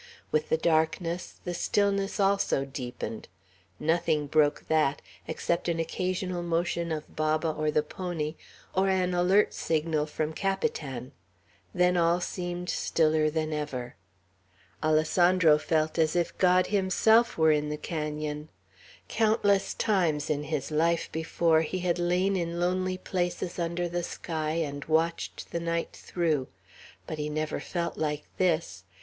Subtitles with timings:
[0.31, 3.27] With the darkness, the stillness also deepened.
[3.79, 8.33] Nothing broke that, except an occasional motion of Baba or the pony,
[8.73, 11.11] or an alert signal from Capitan;
[11.71, 13.93] then all seemed stiller than ever.
[14.83, 18.49] Alessandro felt as if God himself were in the canon.
[19.07, 24.53] Countless times in his life before he had lain in lonely places under the sky
[24.53, 26.47] and watched the night through,
[27.05, 28.83] but he never felt like this.